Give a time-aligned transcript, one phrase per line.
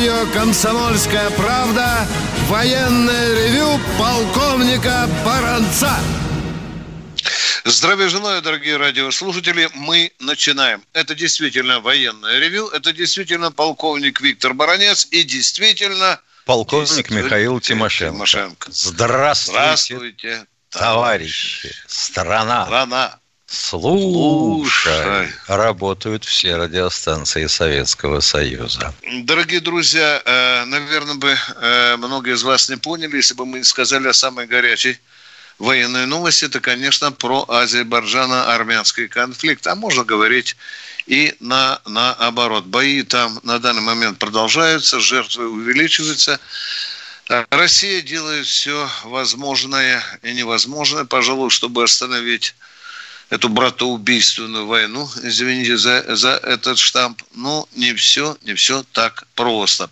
[0.00, 2.08] Радио «Комсомольская правда»
[2.48, 5.94] военное ревю полковника Баранца.
[7.66, 9.68] Здравия желаю, дорогие радиослушатели.
[9.74, 10.82] Мы начинаем.
[10.94, 12.68] Это действительно военное ревю.
[12.68, 15.06] Это действительно полковник Виктор Баранец.
[15.10, 16.18] И действительно...
[16.46, 18.14] Полковник Михаил Тимошенко.
[18.14, 18.70] Тимошенко.
[18.72, 21.74] Здравствуйте, Здравствуйте, товарищи.
[21.86, 22.64] Страна.
[22.64, 23.19] Страна.
[23.50, 25.28] Слушай.
[25.48, 28.94] Работают все радиостанции Советского Союза.
[29.24, 33.64] Дорогие друзья, э, наверное, бы э, многие из вас не поняли, если бы мы не
[33.64, 35.00] сказали о самой горячей
[35.58, 39.66] военной новости, это, конечно, про Азербайджано-армянский конфликт.
[39.66, 40.56] А можно говорить
[41.08, 42.66] и на, наоборот.
[42.66, 46.38] Бои там на данный момент продолжаются, жертвы увеличиваются.
[47.50, 52.54] Россия делает все возможное и невозможное, пожалуй, чтобы остановить
[53.30, 59.88] эту братоубийственную войну, извините за, за этот штамп, но не все, не все так просто.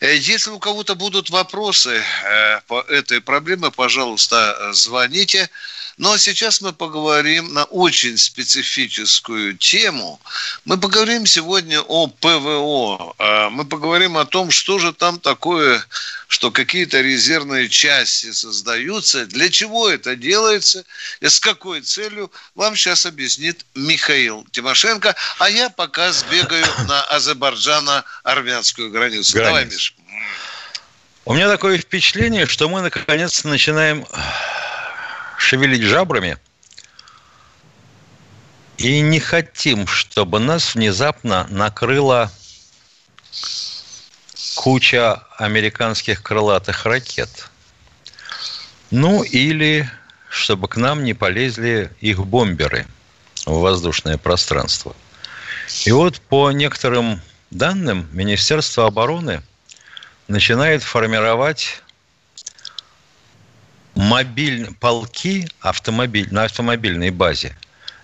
[0.00, 5.50] Э, Если у кого-то будут вопросы э, по этой проблеме, пожалуйста, звоните.
[5.96, 10.20] Ну а сейчас мы поговорим на очень специфическую тему.
[10.64, 13.14] Мы поговорим сегодня о ПВО.
[13.18, 15.84] Э, Мы поговорим о том, что же там такое,
[16.26, 20.84] что какие-то резервные части создаются, для чего это делается
[21.20, 25.14] и с какой целью, вам сейчас объяснит Михаил Тимошенко.
[25.38, 29.36] А я пока сбегаю на Азербайджано-армянскую границу.
[29.36, 29.74] Давай, Границу.
[29.74, 29.94] Миш.
[31.24, 34.04] У меня такое впечатление, что мы наконец начинаем
[35.38, 36.38] шевелить жабрами
[38.76, 42.30] и не хотим, чтобы нас внезапно накрыла
[44.54, 47.50] куча американских крылатых ракет.
[48.90, 49.88] Ну или
[50.28, 52.86] чтобы к нам не полезли их бомберы
[53.46, 54.96] в воздушное пространство.
[55.84, 57.20] И вот по некоторым
[57.50, 59.42] данным Министерство обороны
[60.26, 61.82] начинает формировать
[63.94, 67.56] мобиль, полки автомобиль, на автомобильной базе.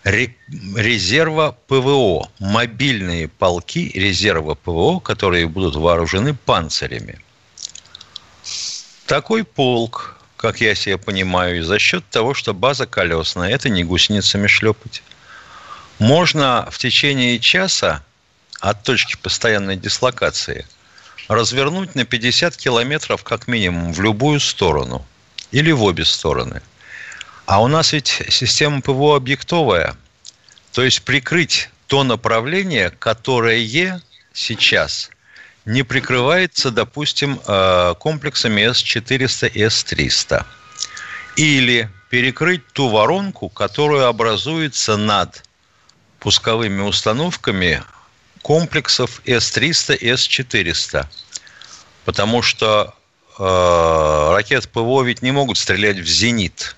[0.04, 0.34] Ре-
[0.76, 7.18] резерва ПВО, мобильные полки резерва ПВО, которые будут вооружены панцирями.
[9.06, 13.84] Такой полк, как я себе понимаю, и за счет того, что база колесная, это не
[13.84, 15.02] гусеницами шлепать,
[15.98, 18.02] можно в течение часа
[18.60, 20.66] от точки постоянной дислокации
[21.28, 25.04] развернуть на 50 километров как минимум в любую сторону
[25.52, 26.62] или в обе стороны.
[27.46, 29.96] А у нас ведь система ПВО объектовая,
[30.72, 34.00] то есть прикрыть то направление, которое
[34.32, 35.10] сейчас
[35.64, 37.38] не прикрывается, допустим,
[37.98, 40.46] комплексами С-400 и С-300.
[41.36, 45.44] Или перекрыть ту воронку, которая образуется над
[46.18, 47.82] пусковыми установками
[48.42, 51.06] комплексов С-300 и С-400.
[52.04, 52.94] Потому что
[53.38, 56.76] э, ракеты ПВО ведь не могут стрелять в зенит.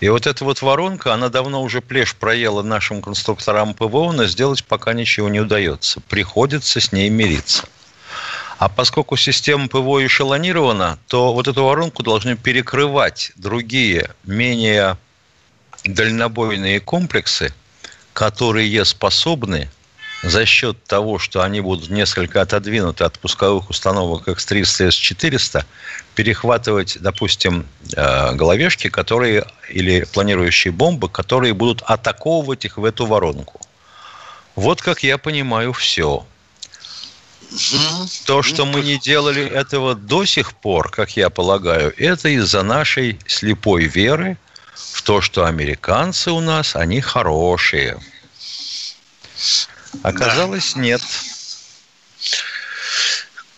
[0.00, 4.64] И вот эта вот воронка, она давно уже плешь проела нашим конструкторам ПВО, но сделать
[4.64, 6.00] пока ничего не удается.
[6.00, 7.64] Приходится с ней мириться.
[8.58, 14.96] А поскольку система ПВО эшелонирована, то вот эту воронку должны перекрывать другие, менее
[15.84, 17.52] дальнобойные комплексы,
[18.12, 19.70] которые способны
[20.24, 25.64] за счет того, что они будут несколько отодвинуты от пусковых установок X300 S400,
[26.14, 33.60] перехватывать, допустим, э, головешки, которые или планирующие бомбы, которые будут атаковывать их в эту воронку.
[34.56, 36.24] Вот как я понимаю все.
[38.24, 43.18] То, что мы не делали этого до сих пор, как я полагаю, это из-за нашей
[43.26, 44.38] слепой веры
[44.74, 47.98] в то, что американцы у нас, они хорошие.
[50.02, 50.80] Оказалось, да.
[50.80, 51.02] нет.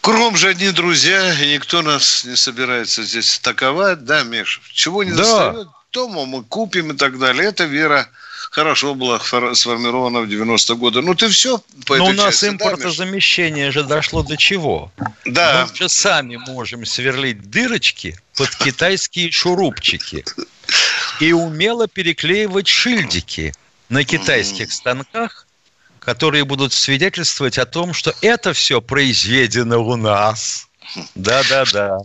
[0.00, 4.60] Кругом же одни друзья, и никто нас не собирается здесь атаковать, да, Миша?
[4.72, 5.16] Чего не да.
[5.16, 7.48] достает, то мы купим и так далее.
[7.48, 8.08] Это вера
[8.50, 11.02] хорошо была сформирована в 90-е годы.
[11.02, 14.92] Ну, ты все по Но у нас части, импортозамещение да, же дошло до чего?
[15.24, 15.66] Да.
[15.68, 20.24] Мы же сами можем сверлить дырочки под китайские шурупчики
[21.20, 23.52] и умело переклеивать шильдики
[23.88, 25.45] на китайских станках,
[26.06, 30.68] которые будут свидетельствовать о том, что это все произведено у нас.
[31.16, 31.98] Да-да-да.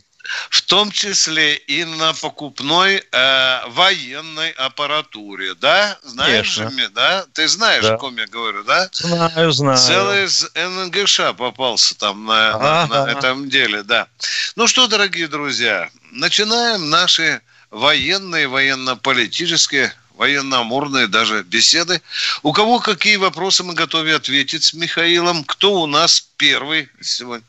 [0.49, 5.99] в том числе и на покупной э, военной аппаратуре, да?
[6.03, 6.89] Знаешь Конечно.
[6.89, 7.25] да?
[7.33, 7.93] Ты знаешь, Да.
[7.93, 8.89] о ком я говорю, да?
[8.91, 9.77] Знаю, знаю.
[9.77, 14.07] Целый из ННГШ попался там на, на- на этом деле, да.
[14.55, 22.01] Ну что, дорогие друзья, начинаем наши военные, военно-политические, военно-амурные даже беседы.
[22.43, 25.43] У кого какие вопросы мы готовы ответить с Михаилом?
[25.45, 27.45] Кто у нас первый сегодня?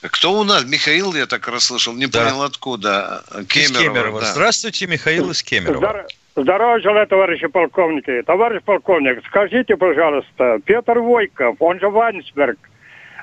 [0.00, 0.64] Кто у нас?
[0.64, 2.24] Михаил, я так расслышал, не Да.
[2.24, 3.24] понял откуда.
[3.40, 3.82] Из Кемерово.
[3.82, 4.20] Кемерово.
[4.20, 4.32] да.
[4.32, 5.78] Здравствуйте, Михаил из Кемерово.
[5.78, 6.06] Здор-
[6.36, 8.22] Здравия желаю, товарищи полковники.
[8.24, 12.56] Товарищ полковник, скажите, пожалуйста, Петр Войков, он же Вайнсберг,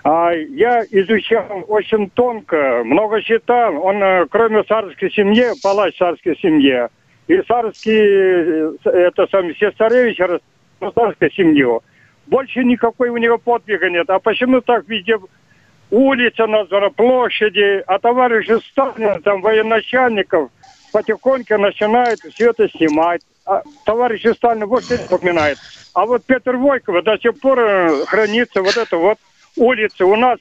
[0.05, 3.83] я изучал очень тонко, много читал.
[3.83, 6.89] Он, э, кроме царской семьи, палач царской семье,
[7.27, 11.81] и царский, э, это сам Сесаревич, рассказал царской семью.
[12.27, 14.07] Больше никакой у него подвига нет.
[14.11, 15.17] А почему так везде
[15.89, 20.51] улица названа, площади, а товарищи Сталин, там, военачальников,
[20.93, 23.21] потихоньку начинают все это снимать.
[23.47, 25.57] А товарищ Сталин вот это напоминает.
[25.95, 29.17] А вот Петр Войкова до сих пор э, хранится вот эта вот
[29.55, 30.39] улица у нас.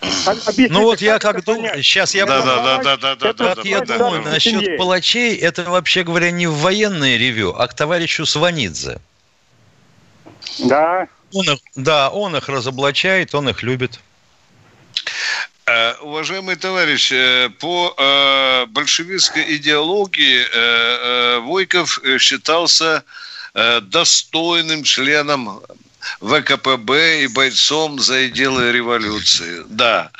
[0.00, 3.16] объясните, Ну вот я как думаю, сейчас я Да, Это да, да, власть, да, да,
[3.16, 4.76] да, это да, Как я думаю, насчет семьи.
[4.76, 9.00] палачей, это вообще говоря не в военное ревю, а к товарищу Сванидзе.
[10.58, 11.06] Да.
[11.32, 14.00] Он их, да, он их разоблачает, он их любит.
[15.66, 23.04] Э, Уважаемый товарищ, э, по э, большевистской идеологии Войков считался
[23.54, 25.60] достойным членом
[26.20, 29.64] ВКПБ и бойцом за идеалы революции.
[29.68, 30.10] Да.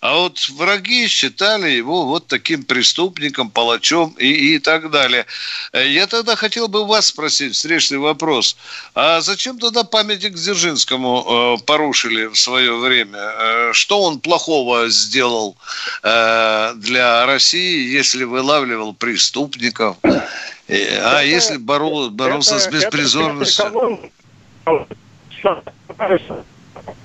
[0.00, 5.26] А вот враги считали его вот таким преступником, палачом и, и так далее.
[5.72, 8.56] Э, Я тогда хотел бы вас спросить, встречный вопрос.
[8.94, 13.18] А зачем тогда памятник Дзержинскому э, порушили в свое время?
[13.18, 15.56] Э, что он плохого сделал
[16.02, 19.96] э, для России, если вылавливал преступников?
[20.02, 20.20] Э,
[20.68, 23.64] а Это- если боро- боролся с Это- это беспризорностью?
[23.70, 23.98] колонна.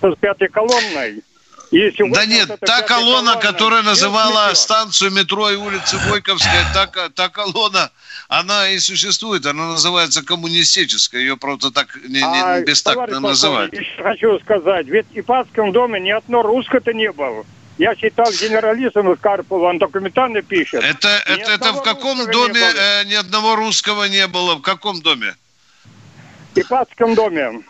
[0.02, 1.24] С пятой колонной.
[1.72, 7.10] И Да нет, вот та колонна, колонна которая называла станцию метро и улицы Войковская, та,
[7.10, 7.92] та колонна,
[8.28, 13.72] она и существует, она называется коммунистическая, ее просто так не, не- А, бестактно называют.
[13.72, 17.46] еще хочу сказать, ведь в Ипатском доме ни одно русское-то не было.
[17.78, 20.84] Я читал генералиссимус Карпова, он документально пишет.
[20.84, 24.56] Это, Ни это, это в каком доме э, ни одного русского не было?
[24.56, 25.36] В каком доме?
[26.56, 27.62] В Ипатском доме.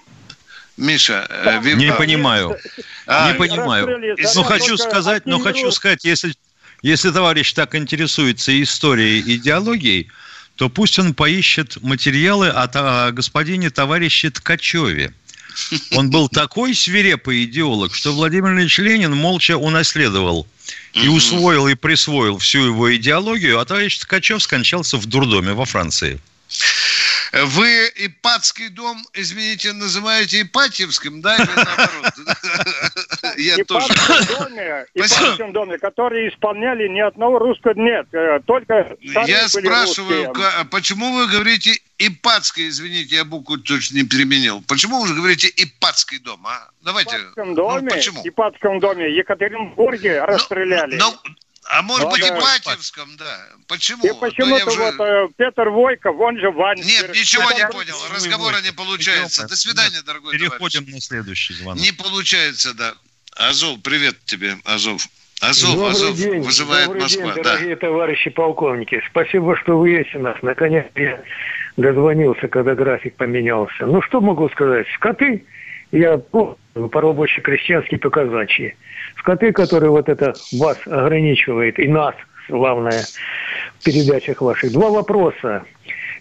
[0.79, 2.55] Миша, э, ви- Не а, понимаю.
[3.05, 3.85] а, не понимаю.
[3.85, 5.57] раскрыли, Ну, Ну, хочу сказать, ну, активируют.
[5.57, 6.33] хочу сказать, если,
[6.81, 10.07] если товарищ так интересуется историей, идеологией,
[10.55, 12.63] то пусть он поищет материалы о,
[13.07, 15.13] о господине товарище Ткачеве.
[15.91, 20.47] Он был такой свирепый идеолог, что Владимир Ильич Ленин молча унаследовал
[20.93, 26.19] и усвоил и присвоил всю его идеологию, а товарищ Ткачев скончался в дурдоме во Франции.
[27.31, 32.13] Вы Ипатский дом, извините, называете Ипатьевским, да, или наоборот?
[33.37, 33.93] Я тоже.
[34.95, 40.33] Ипатском доме, которые исполняли ни одного русского нет, э, только Я спрашиваю,
[40.71, 44.63] почему вы говорите Ипатский, извините, я букву точно не применил.
[44.67, 46.69] Почему вы говорите Ипатский дом, а?
[46.81, 47.17] Давайте.
[47.17, 48.21] Ипатском Ну, доме, почему?
[48.21, 50.95] в Ипатском доме, Екатеринбурге расстреляли.
[50.95, 51.13] Ну,
[51.71, 52.37] а может Ну, быть, да.
[52.37, 53.45] Ипатьевском, да.
[53.67, 54.03] Почему?
[54.05, 56.79] и Ну, почему-то уже- вот э, Петр Войков, он же Вань.
[56.79, 57.95] Нет, ничего не понял.
[58.13, 59.41] Разговора ой, не получается.
[59.43, 59.49] идем.
[59.49, 60.93] До свидания, дорогой Переходим товарищ.
[60.95, 61.81] на следующий звонок.
[61.83, 62.93] Не получается, да.
[63.37, 65.03] Азов, привет тебе, Азов.
[65.41, 67.33] Азов, Добрый Азов, день, вызывает добрый Москва.
[67.33, 67.53] день, да.
[67.53, 69.01] дорогие товарищи полковники.
[69.09, 70.35] Спасибо, что вы есть у нас.
[70.41, 71.23] Наконец я
[71.77, 73.85] дозвонился, когда график поменялся.
[73.85, 74.85] Ну, что могу сказать?
[74.95, 75.45] Скоты,
[75.93, 76.57] я помню,
[76.91, 78.75] по-рабоче-крестьянски показачьи.
[79.19, 82.15] Скоты, которые вот это вас ограничивает, и нас,
[82.47, 83.03] главное,
[83.79, 84.71] в передачах ваших.
[84.71, 85.63] Два вопроса.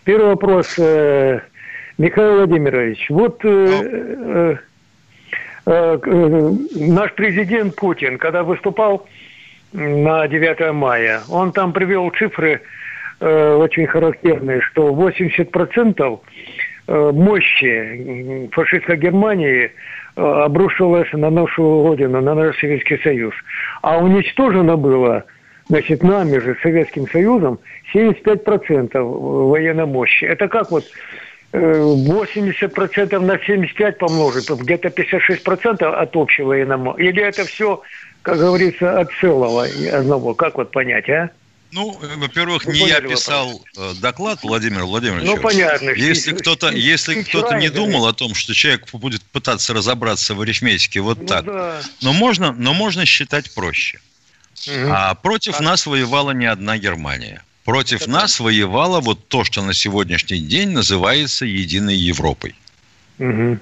[0.04, 1.40] Первый вопрос, э,
[1.96, 3.06] Михаил Владимирович.
[3.10, 4.56] Вот э, э,
[5.66, 9.06] э, э, наш президент Путин, когда выступал
[9.72, 12.62] на 9 мая, он там привел цифры
[13.20, 16.20] э, очень характерные, что 80%
[16.88, 19.70] э, мощи фашистской Германии
[20.18, 23.34] обрушилась на нашу родину, на наш Советский Союз.
[23.82, 25.24] А уничтожено было,
[25.68, 27.60] значит, нами же, Советским Союзом,
[27.94, 28.98] 75%
[29.48, 30.24] военной мощи.
[30.24, 30.84] Это как вот
[31.52, 37.00] э, 80% на 75 помножить, где-то 56% от военной мощи.
[37.00, 37.80] Или это все,
[38.22, 40.34] как говорится, от целого одного?
[40.34, 41.30] Как вот понять, а?
[41.70, 43.96] Ну, во-первых, не я писал вопрос.
[43.98, 45.26] Э, доклад, Владимир Владимирович.
[45.26, 45.90] Ну, понятно.
[45.90, 51.00] Если кто-то, если кто-то не думал о том, что человек будет пытаться разобраться в арифметике
[51.00, 51.82] вот ну, так, да.
[52.00, 54.00] но можно, но можно считать проще.
[54.66, 54.90] Угу.
[54.90, 55.62] А против а...
[55.62, 57.42] нас воевала не одна Германия.
[57.64, 62.54] Против Это нас воевала вот то, что на сегодняшний день называется Единой Европой.
[63.18, 63.58] Угу.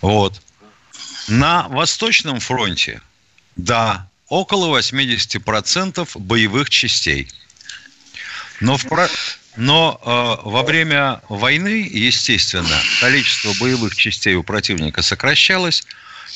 [0.00, 0.40] Вот.
[1.26, 3.00] На Восточном фронте,
[3.56, 7.28] да, около 80% боевых частей.
[8.60, 8.86] Но, в,
[9.56, 15.84] но э, во время войны, естественно, количество боевых частей у противника сокращалось.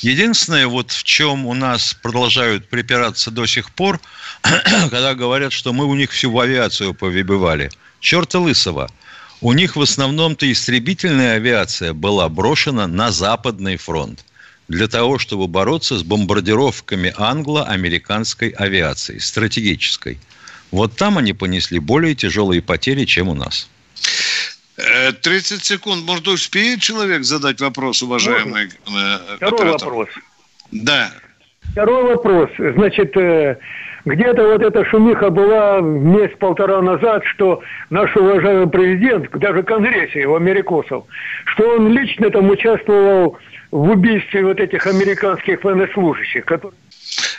[0.03, 3.99] Единственное, вот в чем у нас продолжают припираться до сих пор,
[4.43, 7.71] когда говорят, что мы у них всю авиацию повыбивали.
[8.01, 8.91] Черта лысого.
[9.41, 14.26] У них в основном-то истребительная авиация была брошена на Западный фронт
[14.69, 20.19] для того, чтобы бороться с бомбардировками англо-американской авиации, стратегической.
[20.73, 23.69] Вот там они понесли более тяжелые потери, чем у нас.
[25.23, 26.05] 30 э, секунд.
[26.05, 29.21] Может, успеет человек задать вопрос, уважаемый Можно?
[29.31, 29.89] Э, Второй оператор?
[29.89, 30.09] вопрос.
[30.73, 31.11] Да.
[31.73, 32.51] Второй вопрос.
[32.59, 33.57] Значит, э,
[34.05, 41.05] где-то вот эта шумиха была месяц-полтора назад, что наш уважаемый президент, даже Конгрессе у америкосов,
[41.47, 46.45] что он лично там участвовал в убийстве вот этих американских военнослужащих.
[46.45, 46.79] Которые...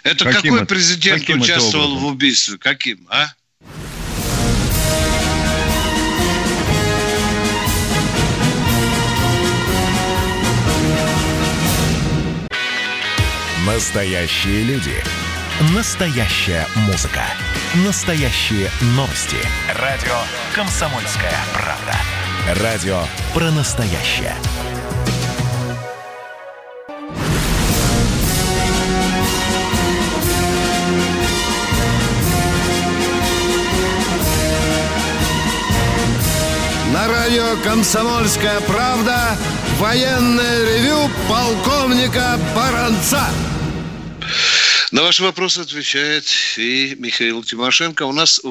[0.04, 2.58] Это каким какой президент каким участвовал в убийстве?
[2.58, 3.28] Каким, а?
[13.66, 14.94] Настоящие люди.
[15.76, 17.24] Настоящая музыка.
[17.86, 19.38] Настоящие новости.
[19.76, 20.16] Радио
[20.56, 22.64] «Комсомольская правда».
[22.64, 23.02] Радио
[23.34, 24.34] про настоящее.
[37.08, 39.38] На радио «Комсомольская правда»
[39.78, 43.24] военное ревю полковника Баранца.
[44.92, 46.26] На ваш вопрос отвечает
[46.58, 48.04] и Михаил Тимошенко.
[48.04, 48.42] У нас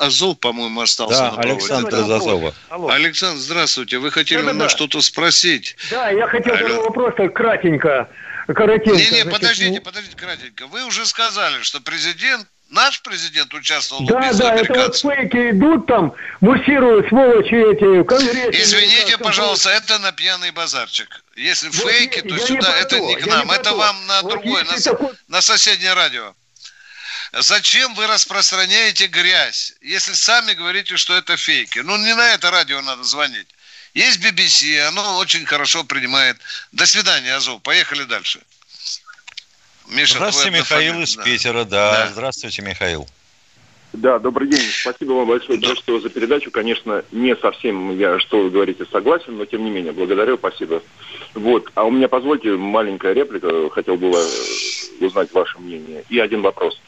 [0.00, 2.54] Азов, по-моему, остался да, на Александр из Азова.
[2.90, 3.96] Александр, здравствуйте.
[3.98, 4.76] Вы хотели да, у нас да.
[4.76, 5.76] что-то спросить?
[5.90, 6.82] Да, я хотел Алло.
[6.82, 8.10] вопрос кратенько.
[8.48, 8.98] Коротенько.
[8.98, 10.66] Не-не, подождите, подождите, кратенько.
[10.66, 15.50] Вы уже сказали, что президент Наш президент участвовал да, в убийстве Да, это вот фейки
[15.52, 18.62] идут там, муссируют сволочи эти в Конгрессе.
[18.62, 21.22] Извините, пожалуйста, это на пьяный базарчик.
[21.36, 24.80] Если вот фейки, то сюда, это не к нам, это вам на вот другое, на,
[24.80, 25.10] такой...
[25.28, 26.34] на соседнее радио.
[27.32, 31.78] Зачем вы распространяете грязь, если сами говорите, что это фейки?
[31.78, 33.46] Ну, не на это радио надо звонить.
[33.94, 36.38] Есть BBC, оно очень хорошо принимает.
[36.72, 37.62] До свидания, Азов.
[37.62, 38.40] Поехали дальше.
[39.88, 41.22] Миша, Здравствуйте, Михаил из да.
[41.22, 41.64] Питера.
[41.64, 41.92] Да.
[41.92, 43.06] да, здравствуйте, Михаил.
[43.92, 44.60] Да, добрый день.
[44.60, 45.74] Спасибо вам большое да.
[45.74, 46.50] всего за передачу.
[46.50, 50.82] Конечно, не совсем я, что вы говорите, согласен, но тем не менее, благодарю, спасибо.
[51.34, 51.70] Вот.
[51.74, 53.70] А у меня, позвольте, маленькая реплика.
[53.70, 54.10] Хотел бы
[55.00, 56.04] узнать ваше мнение.
[56.08, 56.80] И один вопрос.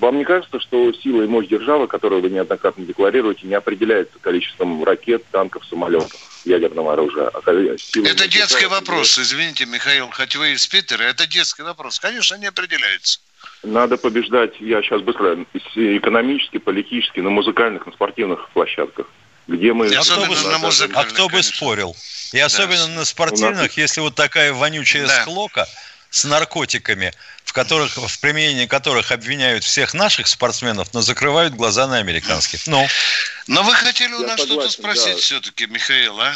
[0.00, 4.82] Вам не кажется, что сила и мощь державы, которую вы неоднократно декларируете, не определяется количеством
[4.82, 7.28] ракет, танков, самолетов, ядерного оружия?
[7.28, 12.00] А сила это детский державы, вопрос, извините, Михаил, хоть вы из Питера, это детский вопрос.
[12.00, 13.20] Конечно, не определяется.
[13.62, 19.06] Надо побеждать, я сейчас быстро, экономически, политически, на музыкальных, на спортивных площадках
[19.48, 19.86] где мы...
[19.88, 21.96] А кто, бы, на а кто бы спорил?
[22.32, 22.92] И особенно да.
[22.92, 23.76] на спортивных, нас...
[23.76, 25.22] если вот такая вонючая да.
[25.22, 25.66] склока
[26.10, 27.12] с наркотиками,
[27.44, 32.66] в, которых, в применении которых обвиняют всех наших спортсменов, но закрывают глаза на американских.
[32.66, 32.86] Ну.
[33.46, 35.20] Но вы хотели у нас что-то спросить да.
[35.20, 36.34] все-таки, Михаил, а?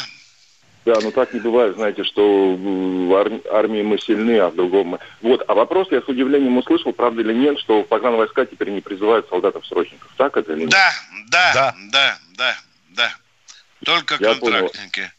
[0.85, 3.15] Да, но так не бывает, знаете, что в
[3.51, 4.99] армии мы сильны, а в другом мы...
[5.21, 8.81] Вот, а вопрос я с удивлением услышал, правда или нет, что в войска теперь не
[8.81, 10.11] призывают солдатов-срочников.
[10.15, 10.69] Так это или нет?
[10.69, 10.93] Да,
[11.27, 12.57] да, да, да, да,
[12.89, 13.15] да.
[13.83, 15.01] Только я контрактники.
[15.01, 15.11] Понял.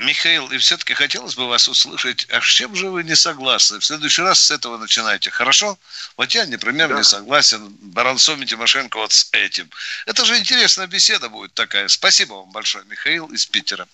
[0.00, 3.78] Михаил, и все-таки хотелось бы вас услышать, а с чем же вы не согласны?
[3.78, 5.78] В следующий раз с этого начинайте, хорошо?
[6.16, 6.96] Вот я, например, да.
[6.96, 9.68] не согласен, Баранцом и Тимошенко вот с этим.
[10.06, 11.88] Это же интересная беседа будет такая.
[11.88, 13.86] Спасибо вам большое, Михаил из Питера.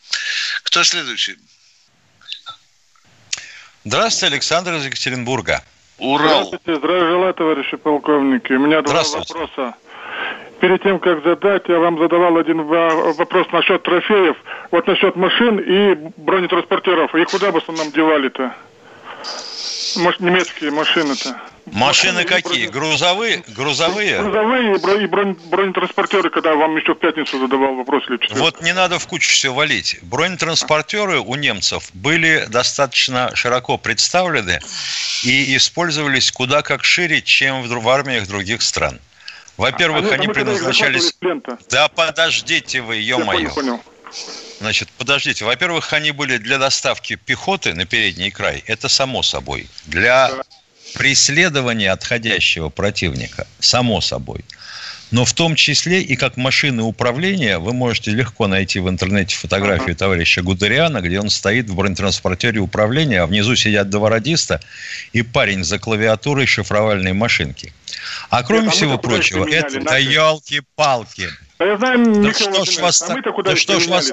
[0.63, 1.39] Кто следующий?
[3.85, 5.65] Здравствуйте, Александр из Екатеринбурга.
[5.99, 6.47] Урал.
[6.47, 8.53] Здравствуйте, здравия желаю, товарищи полковники.
[8.53, 9.75] У меня два вопроса.
[10.61, 14.37] Перед тем, как задать, я вам задавал один вопрос насчет трофеев.
[14.71, 17.15] Вот насчет машин и бронетранспортеров.
[17.15, 18.55] И куда бы нам девали-то?
[19.97, 21.41] Может, немецкие машины-то?
[21.73, 22.67] Машины какие?
[22.69, 23.43] Грузовые?
[23.49, 24.23] Грузовые?
[24.23, 28.05] Грузовые и бронетранспортеры, когда вам еще в пятницу задавал вопрос.
[28.09, 29.99] Или вот не надо в кучу все валить.
[30.03, 34.61] Бронетранспортеры у немцев были достаточно широко представлены
[35.25, 39.01] и использовались куда как шире, чем в армиях других стран.
[39.57, 41.15] Во-первых, а, они предназначались...
[41.71, 43.51] Да подождите вы, ё-моё.
[44.61, 45.45] Значит, подождите.
[45.45, 48.63] Во-первых, они были для доставки пехоты на передний край.
[48.67, 49.69] Это само собой.
[49.87, 50.31] Для
[50.95, 53.47] преследования отходящего противника.
[53.59, 54.45] Само собой.
[55.13, 59.95] Но в том числе и как машины управления вы можете легко найти в интернете фотографию
[59.95, 59.99] uh-huh.
[59.99, 64.61] товарища Гудериана, где он стоит в бронетранспортере управления, а внизу сидят два радиста
[65.13, 67.73] и парень за клавиатурой шифровальной машинки.
[68.31, 71.29] А кроме Нет, а всего прочего, это да елки-палки.
[71.59, 74.13] А я знаю, да что ж вас, а да что ж вас,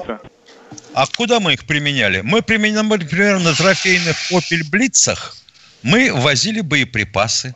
[0.94, 2.20] а куда мы их применяли?
[2.22, 5.36] Мы применяли, например, на трофейных Opel Блицах
[5.84, 7.54] мы возили боеприпасы.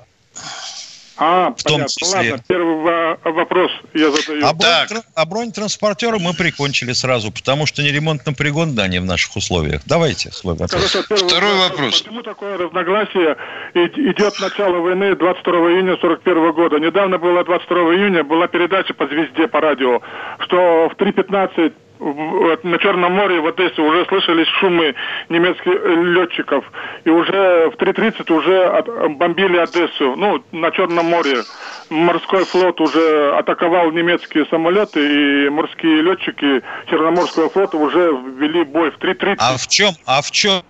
[1.18, 2.30] А, в том числе.
[2.30, 4.46] Ладно, первый вопрос я задаю.
[4.46, 5.02] А, бронетр...
[5.14, 9.82] а бронетранспортеры мы прикончили сразу, потому что не ремонтно пригодны они в наших условиях.
[9.86, 10.70] Давайте свой вопрос.
[10.92, 12.02] Хорошо, Второй вопрос.
[12.02, 13.36] Почему такое разногласие
[13.74, 16.78] идет начало войны 22 июня 41 года?
[16.78, 20.00] Недавно было 22 июня, была передача по звезде по радио,
[20.38, 24.94] что в 3.15 на Черном море в Одессе уже слышались шумы
[25.28, 26.64] немецких летчиков.
[27.04, 30.14] И уже в 3.30 уже бомбили Одессу.
[30.16, 31.42] Ну, на Черном море
[31.90, 38.98] морской флот уже атаковал немецкие самолеты, и морские летчики Черноморского флота уже ввели бой в
[38.98, 39.36] 3.30.
[39.38, 40.62] А в чем, а в чем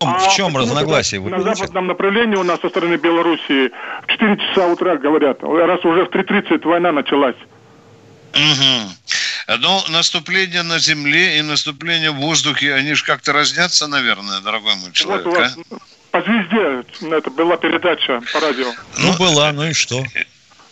[0.00, 1.20] а в чем разногласие?
[1.20, 3.70] на западном направлении у нас со стороны Белоруссии
[4.02, 7.36] в 4 часа утра говорят, раз уже в 3.30 война началась.
[8.34, 8.92] Угу.
[9.48, 14.92] Но наступление на земле и наступление в воздухе, они же как-то разнятся, наверное, дорогой мой
[14.92, 15.26] человек.
[15.26, 15.78] Вот а?
[16.10, 16.84] По звезде
[17.14, 18.72] это была передача по радио.
[18.98, 20.04] Ну, ну была, ну и что?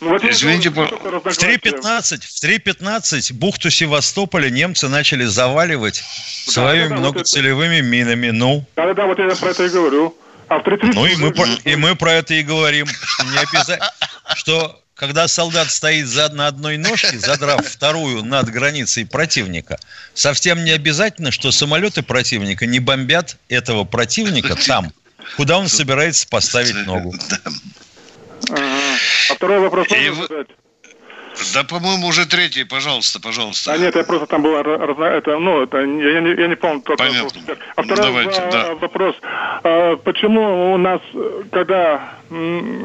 [0.00, 6.02] Ну, вот Извините, в 3.15, в 3.15 бухту Севастополя немцы начали заваливать
[6.46, 8.30] да, своими да, да, многоцелевыми вот минами.
[8.30, 8.66] Ну.
[8.76, 10.16] Да-да-да, вот я про это и говорю.
[10.48, 10.90] А в 3.30...
[10.94, 12.86] Ну и мы, про, и мы про это и говорим.
[12.86, 13.90] Не обязательно,
[14.34, 19.78] что когда солдат стоит за, на одной ножке, задрав вторую над границей противника,
[20.14, 24.92] совсем не обязательно, что самолеты противника не бомбят этого противника там,
[25.36, 27.14] куда он собирается поставить ногу.
[28.50, 30.48] А второй вопрос можно задать?
[31.54, 33.72] Да, по-моему, уже третий, пожалуйста, пожалуйста.
[33.72, 36.98] А нет, я просто там был, это, ну, это, я, не, я не помню тот
[36.98, 37.24] Понятно.
[37.24, 37.58] вопрос.
[37.76, 38.74] А второй Давайте, да.
[38.74, 41.00] вопрос, а, почему у нас,
[41.50, 42.14] когда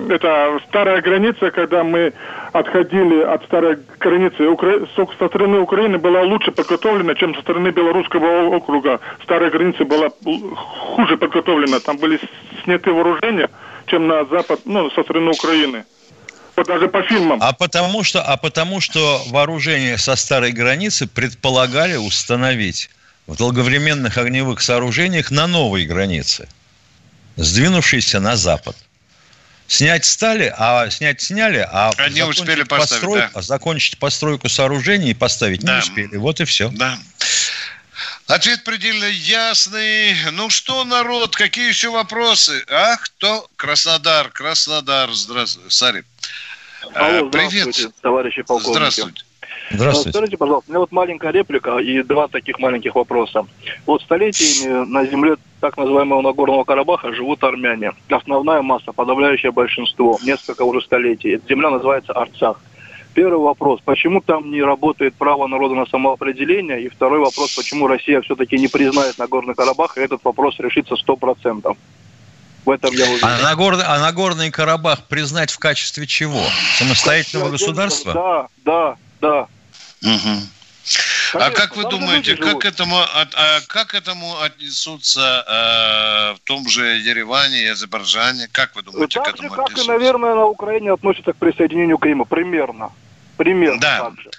[0.09, 2.13] это старая граница, когда мы
[2.53, 4.87] отходили от старой границы, Укра...
[4.95, 8.99] со стороны Украины была лучше подготовлена, чем со стороны Белорусского округа.
[9.23, 10.09] Старая граница была
[10.55, 12.19] хуже подготовлена, там были
[12.63, 13.49] сняты вооружения,
[13.87, 15.85] чем на запад, ну, со стороны Украины
[16.63, 17.39] даже по фильмам.
[17.41, 22.89] А потому что, а потому что вооружение со старой границы предполагали установить
[23.27, 26.47] в долговременных огневых сооружениях на новой границе,
[27.35, 28.75] сдвинувшейся на запад.
[29.67, 33.41] Снять стали, а снять сняли, а Они успели поставить, постройку, да.
[33.43, 35.73] закончить постройку сооружений и поставить да.
[35.75, 36.17] не успели.
[36.17, 36.69] Вот и все.
[36.69, 36.97] Да.
[38.25, 40.15] Ответ предельно ясный.
[40.31, 42.63] Ну что, народ, какие еще вопросы?
[42.67, 43.47] А кто?
[43.55, 45.11] Краснодар, Краснодар.
[45.11, 46.03] Здравствуй, Сари.
[46.93, 47.75] Алло, э, Привет.
[48.01, 48.77] товарищи полковники.
[48.77, 49.23] Здравствуйте.
[49.71, 50.09] Здравствуйте.
[50.11, 53.45] Скажите, пожалуйста, у меня вот маленькая реплика и два таких маленьких вопроса.
[53.85, 57.91] Вот столетиями на земле так называемого Нагорного Карабаха живут армяне.
[58.09, 61.35] Основная масса, подавляющее большинство, несколько уже столетий.
[61.35, 62.59] Эта земля называется Арцах.
[63.13, 66.83] Первый вопрос, почему там не работает право народа на самоопределение?
[66.83, 71.15] И второй вопрос, почему Россия все-таки не признает Нагорный Карабах, и этот вопрос решится сто
[71.15, 71.75] процентов.
[72.65, 73.25] В этом я уверен.
[73.25, 76.43] А Нагорный, а Нагорный Карабах признать в качестве чего?
[76.77, 78.13] Самостоятельного государства?
[78.13, 79.47] Да, да, да.
[80.01, 80.41] Угу.
[81.31, 86.97] Конечно, а как вы думаете, как этому, а, как этому отнесутся э, в том же
[86.97, 88.47] Ереване и Азербайджане?
[88.51, 91.99] Как вы думаете, так к этому же, как и, наверное, на Украине относятся к присоединению
[91.99, 92.25] Крыма.
[92.25, 92.91] Примерно.
[93.37, 93.99] Примерно да.
[93.99, 94.31] так же.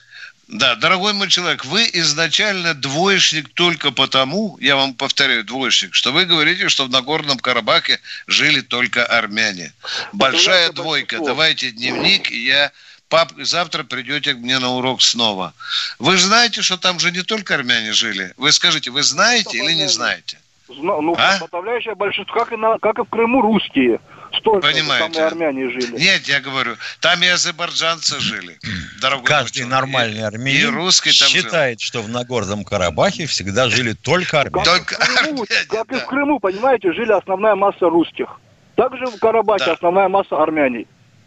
[0.50, 6.24] Да, дорогой мой человек, вы изначально двоечник только потому, я вам повторяю, двоечник, что вы
[6.24, 9.72] говорите, что в Нагорном Карабахе жили только армяне.
[10.12, 11.20] Большая двойка.
[11.20, 12.72] Давайте дневник, и я
[13.08, 15.54] пап, завтра придете мне на урок снова.
[16.00, 18.34] Вы знаете, что там же не только армяне жили?
[18.36, 20.38] Вы скажите, вы знаете или не знаете?
[20.68, 21.38] Ну, а?
[21.38, 24.00] подавляющее большинство, как и, на, как и в Крыму русские.
[24.40, 25.12] Столько Понимаете?
[25.12, 25.98] там и армяне жили.
[25.98, 28.58] Нет, я говорю, там и азербайджанцы жили.
[29.00, 31.86] Дорогой Каждый нормальный армянин и русский там считает, жил.
[31.86, 34.64] что в Нагорном Карабахе всегда жили только армяне.
[34.64, 35.96] Только как, армяне, как да.
[35.96, 38.40] и в Крыму, понимаете, жили основная масса русских.
[38.76, 39.72] Также в Карабахе да.
[39.72, 40.86] основная масса армяне.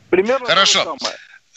[0.10, 0.98] Примерно Хорошо.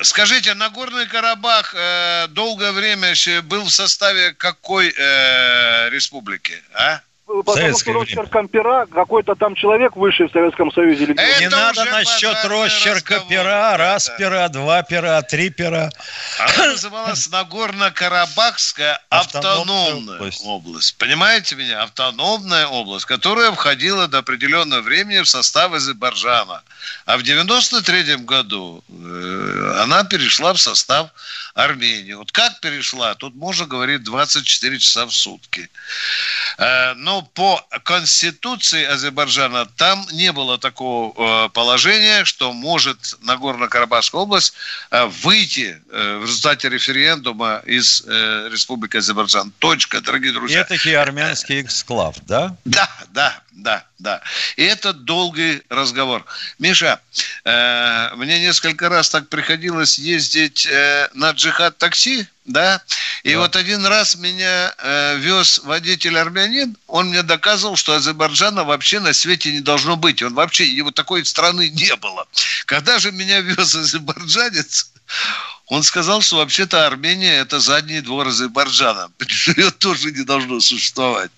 [0.02, 3.14] Скажите, Нагорный Карабах э, долгое время
[3.44, 7.00] был в составе какой э, республики, а?
[7.26, 11.04] Потому что росчерком пера какой-то там человек высший в Советском Союзе.
[11.04, 14.16] Или Это не надо насчет росчерка пера, раз да.
[14.16, 15.90] пера, два пера, три пера.
[16.38, 20.42] Она называлась Нагорно-Карабахская автономная область.
[20.44, 20.98] область.
[20.98, 21.82] Понимаете меня?
[21.82, 26.62] Автономная область, которая входила до определенного времени в состав Азербайджана.
[27.06, 31.10] А в 93 году э, она перешла в состав
[31.54, 32.12] Армении.
[32.12, 35.68] Вот как перешла, тут можно говорить 24 часа в сутки.
[36.58, 44.52] Э, но по конституции Азербайджана там не было такого э, положения, что может Нагорно-Карабахская область
[44.90, 49.52] э, выйти в результате референдума из Республики Азербайджан.
[49.58, 50.60] Точка, дорогие друзья.
[50.60, 52.56] Это армянский эксклав, да?
[52.64, 54.20] Да, да, да, да.
[54.56, 56.24] И это долгий разговор.
[56.58, 57.00] Миша,
[57.44, 62.82] э, мне несколько раз так приходилось ездить э, на джихад такси, да,
[63.22, 63.38] и да.
[63.38, 69.14] вот один раз меня э, вез водитель армянин, он мне доказывал, что Азербайджана вообще на
[69.14, 72.28] свете не должно быть, он вообще, его такой страны не было.
[72.66, 74.92] Когда же меня вез азербайджанец,
[75.68, 79.08] он сказал, что вообще-то Армения– это задний двор Азербайджана.
[79.56, 81.30] Ее тоже не должно существовать.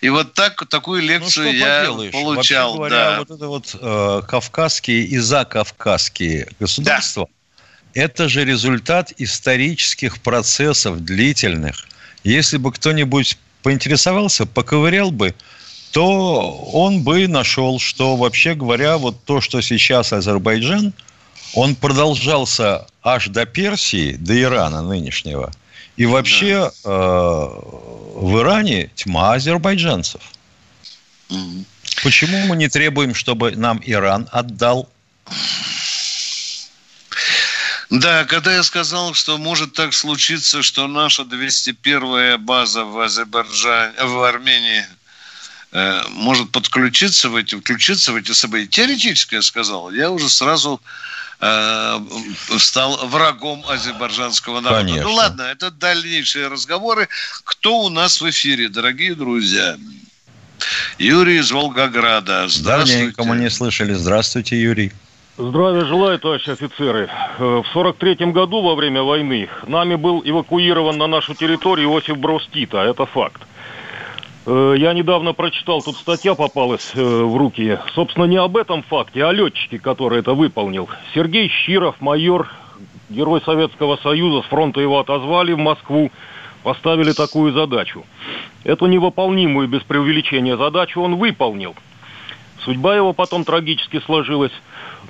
[0.00, 2.12] И вот так, такую ну, лекцию ну, я поделаешь?
[2.12, 2.34] получал.
[2.34, 3.18] Вообще говоря, да.
[3.18, 7.28] вот это вот э, кавказские и закавказские государства,
[7.94, 8.02] да.
[8.02, 11.86] это же результат исторических процессов длительных.
[12.24, 15.34] Если бы кто-нибудь поинтересовался, поковырял бы,
[15.92, 20.94] то он бы нашел, что вообще говоря, вот то, что сейчас Азербайджан–
[21.54, 25.52] он продолжался аж до Персии, до Ирана нынешнего.
[25.96, 26.90] И вообще да.
[26.90, 27.48] э,
[28.14, 30.20] в Иране тьма азербайджанцев.
[31.30, 31.64] Угу.
[32.02, 34.88] Почему мы не требуем, чтобы нам Иран отдал?
[37.88, 44.22] Да, когда я сказал, что может так случиться, что наша 201-я база в Азербайджане, в
[44.24, 44.84] Армении
[45.72, 48.66] э, может подключиться в эти, включиться в эти события.
[48.66, 49.92] Теоретически я сказал.
[49.92, 50.82] Я уже сразу
[51.40, 51.98] э,
[52.58, 54.82] стал врагом азербайджанского народа.
[54.82, 55.08] Ну Конечно.
[55.08, 57.08] Ну ладно, это дальнейшие разговоры.
[57.44, 59.76] Кто у нас в эфире, дорогие друзья?
[60.98, 62.48] Юрий из Волгограда.
[62.48, 62.98] Здравствуйте.
[62.98, 63.92] Давненько мы не слышали.
[63.92, 64.92] Здравствуйте, Юрий.
[65.38, 67.10] Здравия желаю, товарищи офицеры.
[67.38, 72.48] Э, в 43 году во время войны нами был эвакуирован на нашу территорию Иосиф Брос
[72.52, 72.78] Тита.
[72.78, 73.42] Это факт.
[74.46, 77.78] Э, я недавно прочитал, тут статья попалась э, в руки.
[77.94, 80.88] Собственно, не об этом факте, а о летчике, который это выполнил.
[81.14, 82.48] Сергей Щиров, майор,
[83.08, 86.12] герой Советского Союза, с фронта его отозвали в Москву,
[86.62, 88.04] поставили такую задачу.
[88.62, 91.74] Эту невыполнимую без преувеличения задачу он выполнил.
[92.64, 94.52] Судьба его потом трагически сложилась.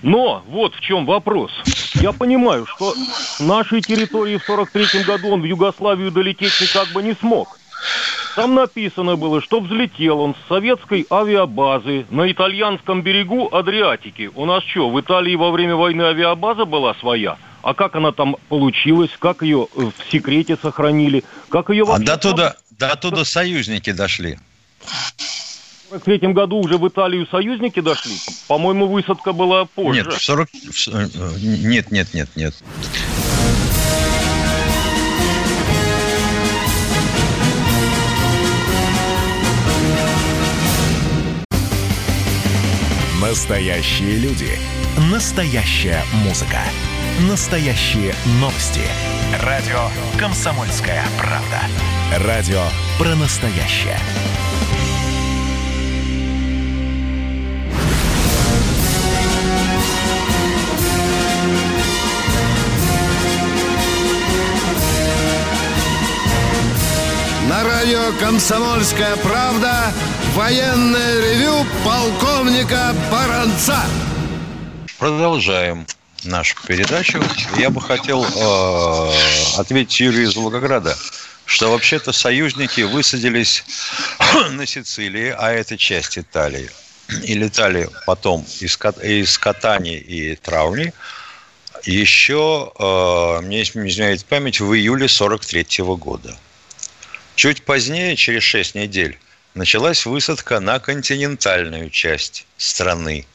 [0.02, 1.50] Но вот в чем вопрос.
[1.94, 7.02] Я понимаю, что с нашей территории в 43 году он в Югославию долететь никак бы
[7.02, 7.58] не смог.
[8.36, 14.30] Там написано было, что взлетел он с советской авиабазы на итальянском берегу Адриатики.
[14.34, 17.38] У нас что, в Италии во время войны авиабаза была своя?
[17.62, 19.10] А как она там получилась?
[19.18, 21.24] Как ее э, в секрете сохранили?
[21.48, 22.04] Как ее вообще...
[22.04, 24.38] А до туда, до туда союзники дошли.
[25.86, 28.16] В 43 году уже в Италию союзники дошли?
[28.48, 30.02] По-моему, высадка была позже.
[30.02, 30.48] Нет, в 40...
[30.92, 31.06] Э,
[31.40, 32.54] нет, нет, нет, нет.
[43.22, 44.58] Настоящие люди.
[45.10, 46.58] Настоящая музыка.
[47.26, 48.82] Настоящие новости.
[49.42, 51.62] Радио «Комсомольская правда».
[52.26, 52.62] Радио
[52.98, 53.98] про настоящее.
[67.48, 69.94] На радио «Комсомольская правда»
[70.36, 73.82] Военное ревю полковника Баранца.
[74.98, 75.86] Продолжаем
[76.24, 77.24] нашу передачу.
[77.56, 79.12] Я бы хотел э,
[79.56, 80.94] ответить Юрию из Волгограда,
[81.46, 83.64] что вообще-то союзники высадились
[84.50, 86.68] на Сицилии, а это часть Италии,
[87.22, 90.92] и летали потом из, из Катани и Трауни,
[91.84, 96.36] еще, э, мне изменяет память, в июле 43 -го года.
[97.36, 99.18] Чуть позднее, через 6 недель,
[99.56, 103.26] началась высадка на континентальную часть страны.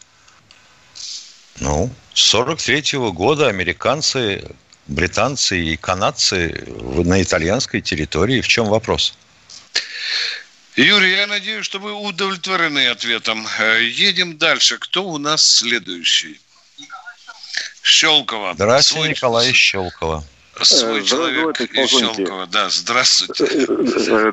[1.59, 4.43] Ну, с 43 года американцы,
[4.87, 6.63] британцы и канадцы
[7.03, 8.41] на итальянской территории.
[8.41, 9.15] В чем вопрос?
[10.75, 13.45] Юрий, я надеюсь, что вы удовлетворены ответом.
[13.59, 14.77] Э, едем дальше.
[14.77, 16.39] Кто у нас следующий?
[17.83, 18.53] Щелкова.
[18.53, 19.09] Здравствуйте, Свой...
[19.09, 20.23] Николай Щелкова.
[20.65, 22.47] Свой человек из Щелково.
[22.51, 23.67] Да, здравствуйте.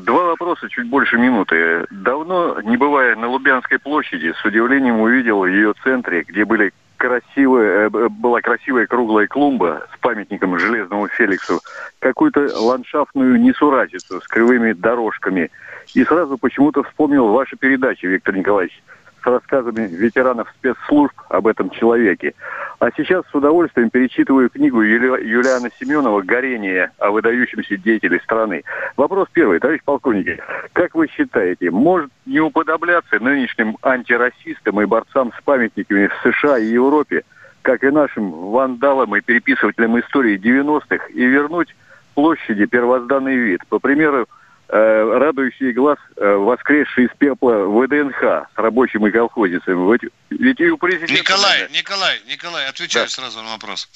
[0.01, 1.87] Два вопроса, чуть больше минуты.
[1.91, 7.89] Давно, не бывая на Лубянской площади, с удивлением увидел в ее центре, где были красивая,
[7.91, 11.61] была красивая круглая клумба с памятником Железному Феликсу,
[12.01, 15.51] какую-то ландшафтную несуразицу с кривыми дорожками.
[15.95, 18.83] И сразу почему-то вспомнил ваши передачи, Виктор Николаевич
[19.29, 22.35] рассказами ветеранов спецслужб об этом человеке.
[22.79, 25.29] А сейчас с удовольствием перечитываю книгу Юли...
[25.29, 28.63] Юлиана Семенова «Горение» о выдающемся деятеле страны.
[28.97, 30.41] Вопрос первый, товарищ полковник.
[30.73, 36.67] Как вы считаете, может не уподобляться нынешним антирасистам и борцам с памятниками в США и
[36.67, 37.25] Европе,
[37.63, 41.75] как и нашим вандалам и переписывателям истории 90-х, и вернуть
[42.15, 43.67] площади первозданный вид?
[43.69, 44.29] По примеру
[44.69, 48.23] э, радующий глаз, э, воскресший из пепла ВДНХ
[48.55, 49.93] с рабочим и колхозницами.
[49.93, 51.15] Ведь, ведь и у президента...
[51.15, 53.11] Николай, Николай, Николай, отвечаю да.
[53.11, 53.89] сразу на вопрос.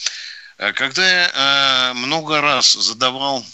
[0.58, 3.44] Э, когда я э, много раз задавал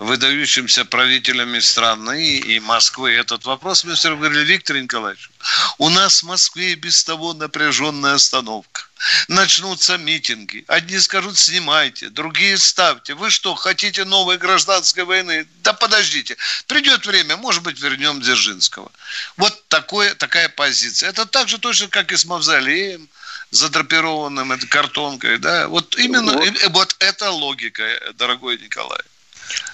[0.00, 5.30] выдающимся правителями страны и Москвы этот вопрос, мне все равно говорили, Виктор Николаевич,
[5.76, 8.84] у нас в Москве без того напряженная остановка.
[9.28, 10.64] Начнутся митинги.
[10.68, 13.14] Одни скажут, снимайте, другие ставьте.
[13.14, 15.46] Вы что, хотите новой гражданской войны?
[15.62, 16.36] Да подождите.
[16.66, 18.90] Придет время, может быть, вернем Дзержинского.
[19.36, 21.10] Вот такое, такая позиция.
[21.10, 23.08] Это так же точно, как и с Мавзолеем,
[23.50, 25.38] задрапированным этой картонкой.
[25.38, 25.68] Да?
[25.68, 26.62] Вот именно вот.
[26.70, 27.84] вот эта логика,
[28.14, 29.00] дорогой Николай.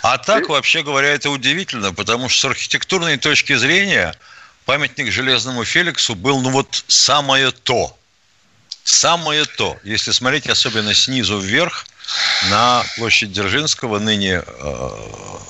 [0.02, 4.14] А так, вообще говоря, это удивительно, потому что с архитектурной точки зрения
[4.64, 7.96] памятник Железному Феликсу был, ну вот, самое то.
[8.84, 9.76] Самое то.
[9.82, 11.86] Если смотреть особенно снизу вверх
[12.50, 14.90] на площадь Дзержинского, ныне э,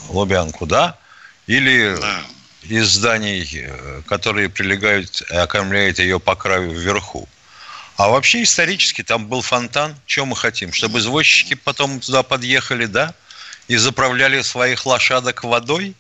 [0.09, 0.97] Лубянку, да,
[1.47, 1.99] или
[2.63, 7.29] из зданий, э, которые прилегают и окаймляют ее по краю вверху.
[7.97, 9.97] А вообще исторически там был фонтан.
[10.07, 10.73] Чего мы хотим?
[10.73, 13.15] Чтобы извозчики потом туда подъехали, да?
[13.69, 15.95] И заправляли своих лошадок водой?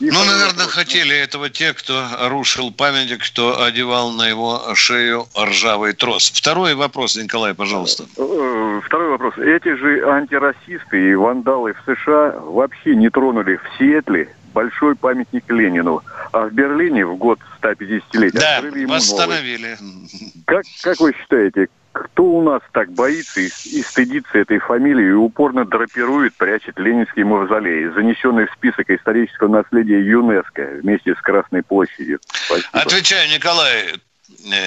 [0.00, 6.30] Ну, наверное, хотели этого те, кто рушил памятник, кто одевал на его шею ржавый трос.
[6.30, 8.04] Второй вопрос, Николай, пожалуйста.
[8.16, 9.36] Э, второй вопрос.
[9.38, 16.02] Эти же антирасисты и вандалы в США вообще не тронули в Сиэтле большой памятник Ленину.
[16.32, 19.76] А в Берлине в год 150-летия да, открыли ему восстановили.
[19.80, 20.32] Новый.
[20.46, 21.68] Как, как вы считаете,
[22.04, 27.24] кто у нас так боится и, и стыдится этой фамилии и упорно драпирует, прячет Ленинский
[27.24, 32.20] мавзолей, занесенный в список исторического наследия ЮНЕСКО вместе с Красной площадью?
[32.30, 32.68] Спасибо.
[32.72, 33.94] Отвечаю, Николай.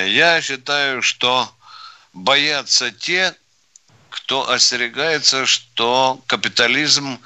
[0.08, 1.50] Я считаю, что
[2.14, 3.34] боятся те,
[4.10, 7.20] кто остерегается, что капитализм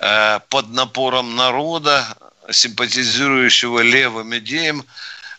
[0.00, 2.04] э, под напором народа,
[2.50, 4.84] симпатизирующего левым идеям,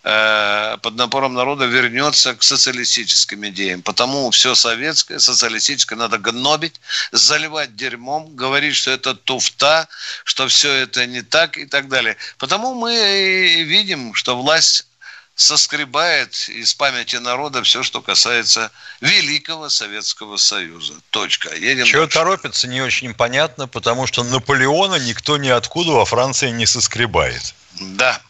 [0.08, 3.82] Э, под напором народа вернется к социалистическим идеям.
[3.82, 6.80] Потому все советское, социалистическое надо гнобить,
[7.12, 9.88] заливать дерьмом, говорить, что это туфта,
[10.24, 12.18] что все это не так и так далее.
[12.38, 14.86] Потому мы и видим, что власть
[15.34, 18.70] соскребает из памяти народа все, что касается
[19.02, 20.94] Великого Советского Союза.
[21.10, 21.56] Точка.
[21.56, 22.20] Едем Чего дальше.
[22.20, 27.56] торопится, не очень понятно, потому что Наполеона никто ниоткуда во Франции не соскребает.
[27.80, 28.22] Да.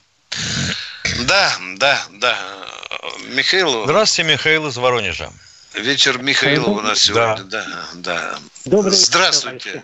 [1.24, 2.38] Да, да, да.
[3.30, 3.86] Михаил.
[3.86, 5.30] Здравствуйте, Михаил из Воронежа.
[5.74, 7.44] Вечер Михаила у нас сегодня.
[7.44, 7.86] Да, да.
[7.96, 8.36] да.
[8.66, 9.70] Добрый Здравствуйте.
[9.70, 9.84] Вечер,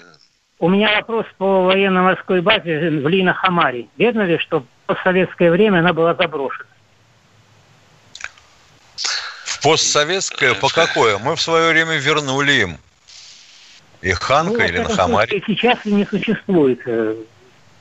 [0.59, 3.87] у меня вопрос по военно-морской базе в Лина-Хамаре.
[3.97, 6.65] Верно ли, что в советское время она была заброшена?
[9.45, 11.17] В постсоветское по какое?
[11.17, 12.77] Мы в свое время вернули им.
[14.01, 14.87] И Ханка, ну, или на.
[15.45, 17.15] Сейчас не существует э,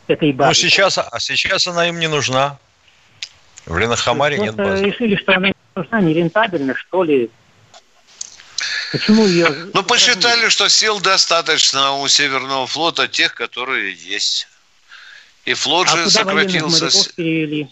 [0.06, 0.48] этой базы.
[0.48, 2.58] Ну, сейчас, а сейчас она им не нужна.
[3.70, 4.84] В Ленахамаре нет базы.
[4.84, 7.30] решили, что она не нужна, не рентабельна, что ли.
[8.90, 9.46] Почему ее...
[9.72, 14.48] Ну, посчитали, что сил достаточно у Северного флота, тех, которые есть.
[15.44, 17.14] И флот а же сократился.
[17.14, 17.70] перевели?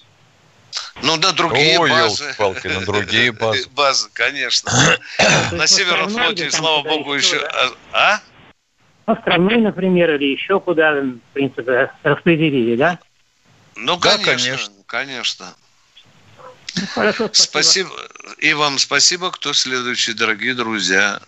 [1.02, 2.32] Ну, на другие Ой, базы.
[2.38, 3.68] Палки, на другие базы.
[3.70, 4.70] Базы, конечно.
[5.50, 7.44] На Северном флоте, слава богу, еще...
[7.92, 8.20] А?
[9.06, 13.00] Островной, например, или еще куда, в принципе, распределили, да?
[13.74, 15.56] Ну, конечно, конечно.
[16.76, 17.88] Ну, хорошо, спасибо.
[17.88, 17.90] спасибо.
[18.38, 19.30] И вам спасибо.
[19.30, 21.20] Кто следующий, дорогие друзья?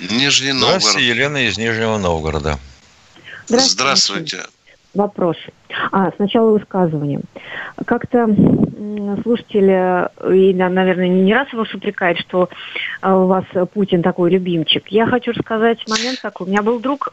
[0.00, 0.82] Нижний Новгород.
[0.82, 2.58] Здравствуйте, Елена из Нижнего Новгорода.
[3.46, 3.74] Здравствуйте.
[3.74, 4.42] Здравствуйте.
[4.94, 5.36] Вопрос.
[5.90, 7.20] А, сначала высказывание.
[7.86, 8.26] Как-то
[9.22, 12.48] слушатели, и, наверное, не раз вас упрекают, что
[13.00, 14.88] а, у вас Путин такой любимчик.
[14.88, 16.46] Я хочу рассказать момент такой.
[16.46, 17.12] У меня был друг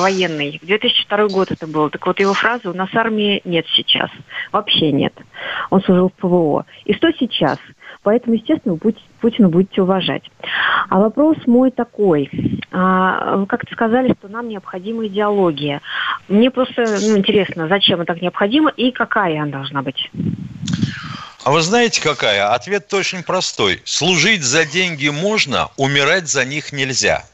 [0.00, 1.90] военный, 2002 год это был.
[1.90, 4.10] Так вот, его фраза «У нас армии нет сейчас».
[4.52, 5.14] Вообще нет.
[5.70, 6.64] Он служил в ПВО.
[6.84, 7.58] И что сейчас?
[8.02, 8.78] Поэтому, естественно,
[9.20, 10.22] Путина будете уважать.
[10.88, 12.30] А вопрос мой такой.
[12.72, 15.80] А, вы как-то сказали, что нам необходима идеология.
[16.28, 20.10] Мне просто ну, интересно, зачем это так необходимо и какая она должна быть?
[21.44, 22.52] А вы знаете, какая?
[22.52, 23.80] Ответ очень простой.
[23.84, 27.24] Служить за деньги можно, умирать за них нельзя.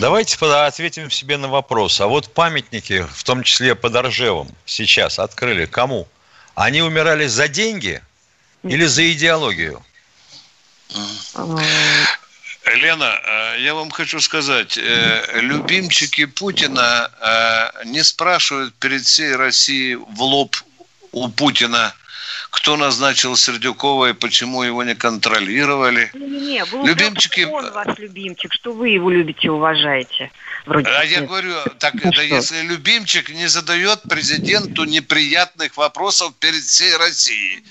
[0.00, 2.00] Давайте ответим себе на вопрос.
[2.00, 6.06] А вот памятники, в том числе под Ржевом, сейчас открыли кому?
[6.54, 8.00] Они умирали за деньги
[8.64, 9.84] или за идеологию?
[12.66, 19.96] Лена, э, я вам хочу сказать, э, любимчики Путина э, не спрашивают перед всей Россией
[19.96, 20.56] в лоб
[21.12, 21.94] у Путина,
[22.50, 26.10] кто назначил Сердюкова и почему его не контролировали.
[26.14, 27.42] Не-не-не, любимчики...
[27.42, 30.30] он ваш любимчик, что вы его любите и уважаете.
[30.66, 36.62] Вроде а я говорю, так ну, да если любимчик не задает президенту неприятных вопросов перед
[36.62, 37.64] всей Россией.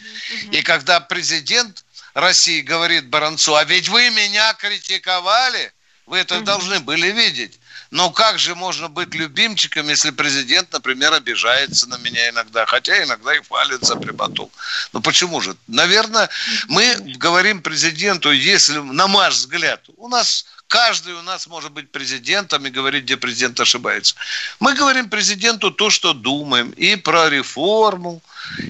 [0.52, 5.72] И когда президент России говорит Баранцу, а ведь вы меня критиковали,
[6.06, 6.46] вы это угу.
[6.46, 7.60] должны были видеть.
[7.94, 13.36] Но как же можно быть любимчиком, если президент, например, обижается на меня иногда, хотя иногда
[13.36, 14.52] и хвалится прибатул.
[14.94, 15.56] Ну почему же?
[15.68, 16.28] Наверное,
[16.68, 22.66] мы говорим президенту, если, на мой взгляд, у нас Каждый у нас может быть президентом
[22.66, 24.16] и говорить, где президент ошибается.
[24.60, 26.72] Мы говорим президенту то, что думаем.
[26.72, 28.24] И про реформу,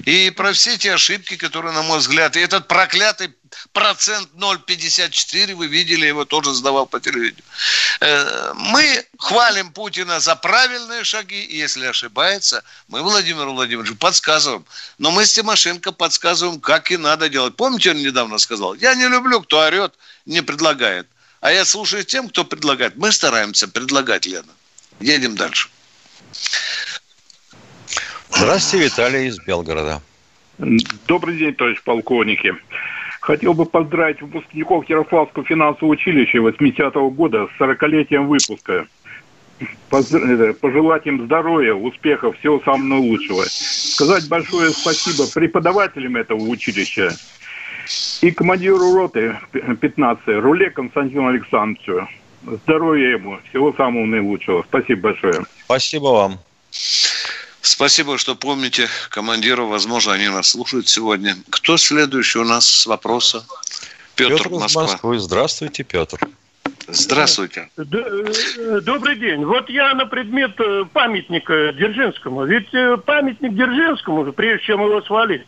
[0.04, 3.28] и про все те ошибки, которые, на мой взгляд, и этот проклятый
[3.72, 7.44] процент 0,54, вы видели, его тоже сдавал по телевидению.
[8.00, 14.64] Э, мы хвалим Путина за правильные шаги, и если ошибается, мы Владимиру Владимировичу подсказываем.
[14.98, 17.56] Но мы с Тимошенко подсказываем, как и надо делать.
[17.56, 19.94] Помните, он недавно сказал, я не люблю, кто орет,
[20.26, 21.06] не предлагает.
[21.40, 22.96] А я слушаю тем, кто предлагает.
[22.96, 24.52] Мы стараемся предлагать, Лена.
[25.00, 25.68] Едем дальше.
[28.30, 30.02] Здравствуйте, Виталий из Белгорода.
[30.58, 32.54] Добрый день, товарищ полковники.
[33.24, 38.86] Хотел бы поздравить выпускников Ярославского финансового училища 80-го года с 40-летием выпуска.
[39.88, 43.44] Пожелать им здоровья, успехов, всего самого лучшего.
[43.48, 47.12] Сказать большое спасибо преподавателям этого училища,
[48.20, 49.38] и командиру роты
[49.80, 52.06] 15 Руле Константину Александровичу.
[52.42, 54.66] Здоровья ему, всего самого наилучшего.
[54.68, 55.40] Спасибо большое.
[55.64, 56.38] Спасибо вам.
[57.64, 59.70] Спасибо, что помните командиров.
[59.70, 61.34] Возможно, они нас слушают сегодня.
[61.48, 63.44] Кто следующий у нас с вопроса?
[64.16, 64.82] Петр, Петр Москва.
[64.82, 65.18] Москвы.
[65.18, 66.18] Здравствуйте, Петр.
[66.88, 67.70] Здравствуйте.
[67.78, 69.46] Э, добрый день.
[69.46, 72.44] Вот я на предмет э, памятника Дзержинскому.
[72.44, 75.42] Ведь э, памятник Дзержинскому, прежде чем его свалить,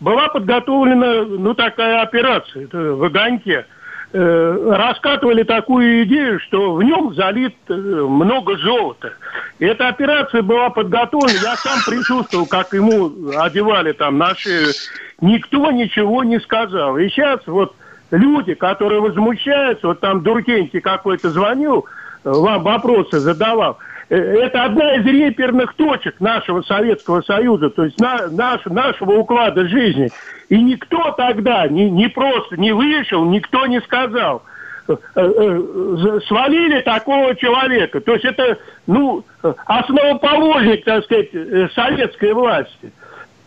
[0.00, 3.64] была подготовлена ну, такая операция в Огоньке.
[4.12, 9.12] Э, раскатывали такую идею, что в нем залит э, много золота.
[9.60, 11.38] И эта операция была подготовлена.
[11.40, 14.72] Я сам присутствовал, как ему одевали там наши...
[15.20, 16.98] Никто ничего не сказал.
[16.98, 17.76] И сейчас вот
[18.10, 21.86] люди, которые возмущаются, вот там Дуркенти какой-то звонил,
[22.24, 23.78] э, вам вопросы задавал–
[24.10, 30.10] это одна из реперных точек нашего Советского Союза, то есть на, наш, нашего уклада жизни.
[30.50, 34.42] И никто тогда не, не просто не вышел, никто не сказал.
[34.88, 38.00] Э, э, свалили такого человека.
[38.00, 39.24] То есть это, ну,
[39.66, 41.30] основоположник, так сказать,
[41.72, 42.92] советской власти.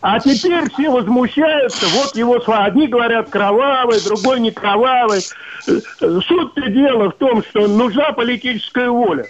[0.00, 5.20] А теперь все возмущаются, вот его одни говорят кровавый, другой не кровавый.
[5.62, 9.24] Суть-то дело в том, что нужна политическая воля.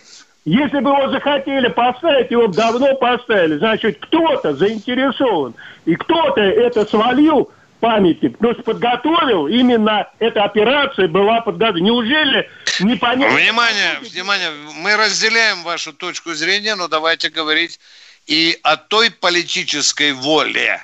[0.44, 3.56] Если бы его захотели поставить, его давно поставили.
[3.58, 5.54] Значит, кто-то заинтересован.
[5.86, 7.50] И кто-то это свалил,
[7.84, 11.86] памятник, то есть подготовил, именно эта операция была подготовлена.
[11.86, 12.48] Неужели
[12.80, 13.36] непонятно...
[13.36, 17.78] Внимание, внимание, мы разделяем вашу точку зрения, но давайте говорить
[18.26, 20.80] и о той политической воле,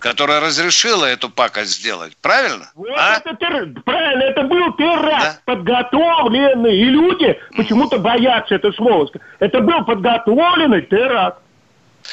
[0.00, 2.16] которая разрешила эту пакость сделать.
[2.20, 2.72] Правильно?
[2.74, 3.18] Вот а?
[3.18, 3.68] это тер...
[3.84, 5.54] Правильно, это был теракт да?
[5.54, 6.76] подготовленный.
[6.76, 9.08] И люди почему-то боятся это слово.
[9.38, 11.38] Это был подготовленный теракт.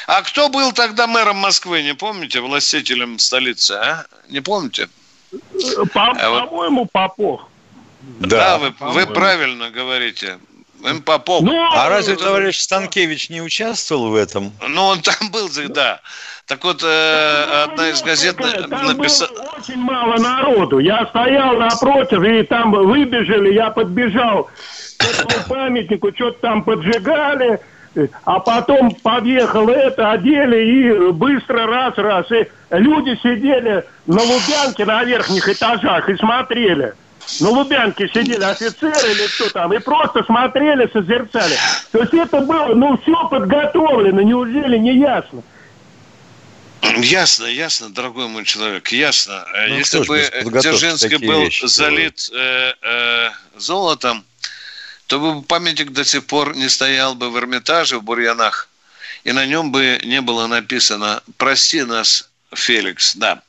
[0.06, 4.06] А кто был тогда мэром Москвы, не помните, властителем столицы, а?
[4.28, 4.88] Не помните?
[5.92, 7.42] По- а По-моему, Попов.
[8.00, 10.38] Да, да вы, вы правильно говорите.
[10.82, 11.02] М.
[11.02, 11.42] Попов.
[11.42, 14.52] Ну, а разве товарищ Станкевич не участвовал в этом?
[14.66, 16.00] Ну, он там был, да.
[16.46, 19.30] Так вот, э, одна из газет написала...
[19.58, 20.78] Очень мало народу.
[20.78, 24.48] Я стоял напротив, и там выбежали, я подбежал
[24.98, 27.60] к этому памятнику, что-то там поджигали,
[28.24, 32.30] а потом подъехал это, одели и быстро раз-раз.
[32.30, 36.94] И люди сидели на Лубянке на верхних этажах и смотрели.
[37.40, 41.56] На Лубянке сидели офицеры или кто там, и просто смотрели, созерцали.
[41.92, 45.42] То есть это было, ну, все подготовлено, неужели не ясно?
[46.82, 49.44] Ясно, ясно, дорогой мой человек, ясно.
[49.68, 50.18] Ну, Если бы
[50.60, 54.24] Дзержинский был вещи залит э, э, золотом,
[55.10, 58.68] то бы памятник до сих пор не стоял бы в Эрмитаже, в Бурьянах,
[59.24, 63.16] и на нем бы не было написано «Прости нас, Феликс».
[63.16, 63.42] Да.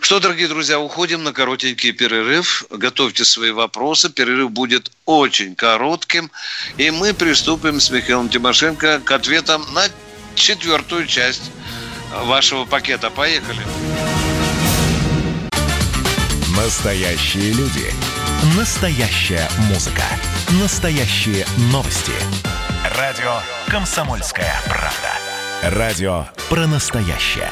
[0.00, 2.64] Что, дорогие друзья, уходим на коротенький перерыв.
[2.70, 4.08] Готовьте свои вопросы.
[4.08, 6.30] Перерыв будет очень коротким.
[6.78, 9.84] И мы приступим с Михаилом Тимошенко к ответам на
[10.34, 11.50] четвертую часть
[12.24, 13.10] вашего пакета.
[13.10, 13.60] Поехали.
[16.56, 17.92] Настоящие люди.
[18.42, 20.02] Настоящая музыка.
[20.60, 22.10] Настоящие новости.
[22.98, 23.36] Радио
[23.68, 25.78] «Комсомольская правда».
[25.78, 27.48] Радио про настоящее.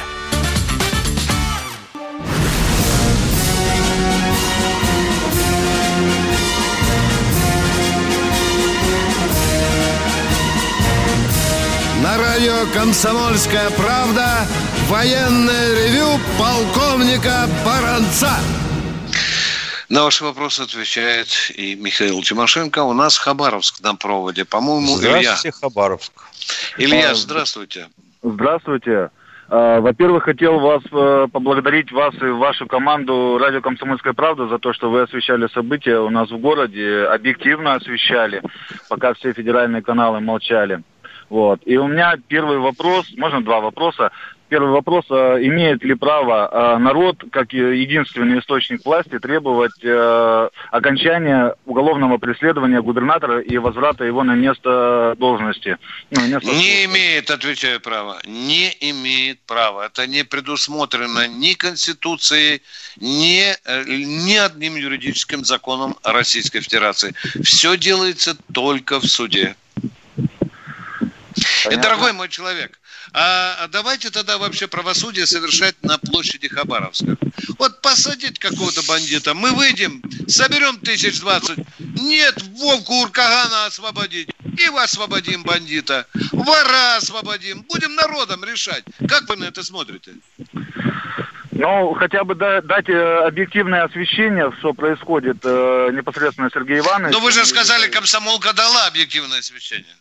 [12.03, 14.45] На радио «Комсомольская правда»
[14.89, 18.31] военное ревю полковника Баранца.
[19.91, 22.81] На ваши вопросы отвечает и Михаил Тимошенко.
[22.83, 24.45] У нас Хабаровск на проводе.
[24.45, 25.51] По-моему, здравствуйте, Илья.
[25.51, 26.13] Хабаровск.
[26.77, 27.89] Илья, здравствуйте.
[28.23, 29.09] Здравствуйте.
[29.49, 34.71] А, во-первых, хотел вас э, поблагодарить вас и вашу команду «Радио Комсомольская правда» за то,
[34.71, 38.41] что вы освещали события у нас в городе, объективно освещали,
[38.87, 40.83] пока все федеральные каналы молчали.
[41.31, 41.61] Вот.
[41.63, 44.11] И у меня первый вопрос, можно два вопроса.
[44.49, 51.55] Первый вопрос, а, имеет ли право а, народ, как единственный источник власти, требовать э, окончания
[51.65, 55.77] уголовного преследования губернатора и возврата его на место должности?
[56.09, 58.19] Ну, место не имеет, отвечаю, права.
[58.25, 59.85] Не имеет права.
[59.85, 62.61] Это не предусмотрено ни Конституцией,
[62.97, 67.13] ни, э, ни одним юридическим законом Российской Федерации.
[67.41, 69.55] Все делается только в суде.
[71.63, 71.79] Понятно.
[71.79, 72.79] И, дорогой мой человек,
[73.13, 77.17] а давайте тогда вообще правосудие совершать на площади Хабаровска.
[77.57, 81.59] Вот посадить какого-то бандита, мы выйдем, соберем тысяч двадцать.
[81.79, 84.29] Нет, Вовку Уркагана освободить.
[84.57, 86.05] И освободим бандита.
[86.31, 87.61] Вора освободим.
[87.63, 88.83] Будем народом решать.
[89.07, 90.13] Как вы на это смотрите?
[91.51, 97.13] Ну, хотя бы дать э, объективное освещение, что происходит э, непосредственно Сергей Иванович.
[97.13, 99.95] Но вы же сказали, комсомолка дала объективное освещение.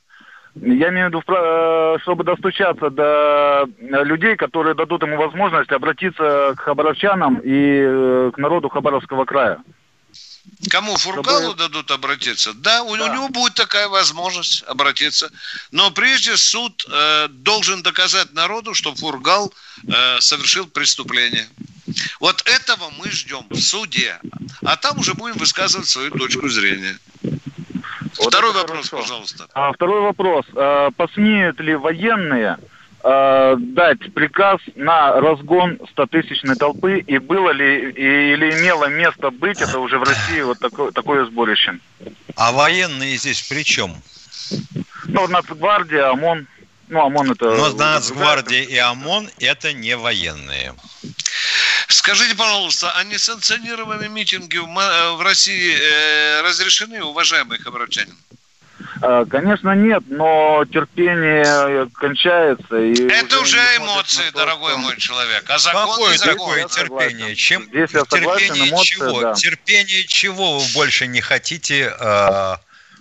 [0.57, 6.61] Я имею в виду, э, чтобы достучаться до людей, которые дадут ему возможность обратиться к
[6.61, 9.63] хабаровчанам и э, к народу Хабаровского края.
[10.69, 11.59] Кому Фургалу чтобы...
[11.59, 12.53] дадут обратиться?
[12.55, 15.31] Да, у, да, у него будет такая возможность обратиться.
[15.71, 19.53] Но прежде суд э, должен доказать народу, что Фургал
[19.87, 21.49] э, совершил преступление.
[22.19, 24.19] Вот этого мы ждем в суде.
[24.65, 26.99] А там уже будем высказывать свою точку зрения.
[28.21, 29.09] Вот второй вопрос, хорошо.
[29.09, 29.47] пожалуйста.
[29.55, 30.45] А, второй вопрос.
[30.55, 32.59] А, посмеют ли военные
[33.03, 39.61] а, дать приказ на разгон 100-тысячной толпы и было ли и, или имело место быть
[39.61, 41.79] это уже в России вот такое, такое сборище?
[42.37, 43.97] А военные здесь при чем?
[45.07, 46.47] Ну, Нацгвардия, ОМОН.
[46.89, 47.51] Ну, ОМОН это...
[47.53, 50.75] Но Нацгвардия и ОМОН это не военные.
[51.91, 58.17] Скажите, пожалуйста, а несанкционированные митинги в э, России э, разрешены, уважаемый хабаровчанин?
[59.03, 62.77] А, конечно, нет, но терпение кончается.
[62.77, 64.81] И Это уже, уже эмоции, то, дорогой что...
[64.81, 65.45] мой человек.
[65.49, 66.37] А закон Какое закон.
[66.37, 67.35] такое терпение?
[67.35, 69.21] Чем Здесь я согласен, терпение эмоции, чего?
[69.21, 69.35] Да.
[69.35, 72.57] Терпение чего вы больше не хотите э,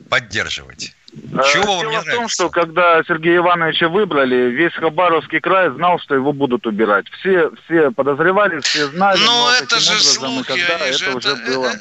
[0.10, 0.96] поддерживать?
[1.32, 6.16] Э, Чего Дело в том, что когда Сергея Ивановича выбрали, весь Хабаровский край знал, что
[6.16, 7.06] его будут убирать.
[7.20, 9.20] Все, все подозревали, все знали.
[9.26, 11.72] Но, но это же слухи, когда это, это уже было.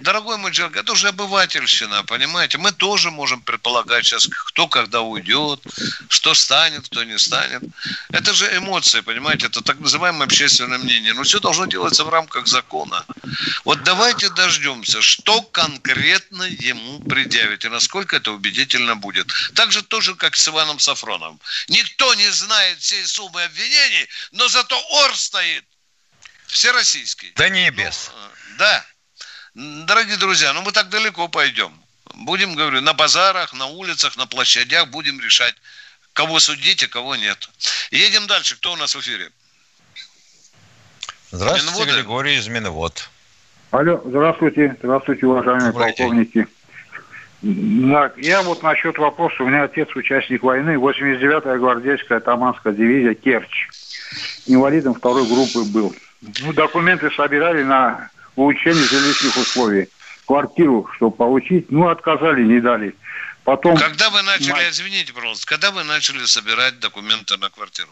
[0.00, 2.58] Дорогой мой человек, это уже обывательщина, понимаете?
[2.58, 5.60] Мы тоже можем предполагать сейчас, кто когда уйдет,
[6.08, 7.62] что станет, кто не станет.
[8.10, 9.46] Это же эмоции, понимаете?
[9.46, 11.14] Это так называемое общественное мнение.
[11.14, 13.04] Но все должно делаться в рамках закона.
[13.64, 19.32] Вот давайте дождемся, что конкретно ему предъявить и насколько это убедительно будет.
[19.54, 21.40] Так же тоже, как с Иваном Сафроновым.
[21.68, 25.64] Никто не знает всей суммы обвинений, но зато ОР стоит
[26.46, 27.32] всероссийский.
[27.36, 28.10] Да небес.
[28.14, 28.84] Ну, да.
[29.58, 31.72] Дорогие друзья, ну мы так далеко пойдем.
[32.14, 35.54] Будем, говорю, на базарах, на улицах, на площадях будем решать,
[36.12, 37.50] кого судить, а кого нет.
[37.90, 38.54] Едем дальше.
[38.54, 39.30] Кто у нас в эфире?
[41.32, 41.92] Здравствуйте, Минводы?
[41.92, 43.10] Григорий из Минвод.
[43.72, 46.46] Алло, здравствуйте, здравствуйте, уважаемые Добрый полковники.
[47.42, 47.98] День.
[48.18, 49.42] Я вот насчет вопроса.
[49.42, 53.68] У меня отец участник войны, 89-я гвардейская Таманская дивизия Керчь.
[54.46, 55.92] Инвалидом второй группы был.
[56.42, 59.88] Ну, документы собирали на улучшение жилищных условий.
[60.26, 62.94] Квартиру, чтобы получить, ну, отказали, не дали.
[63.44, 63.76] Потом...
[63.76, 67.88] Когда вы начали, извините, пожалуйста, когда вы начали собирать документы на квартиру?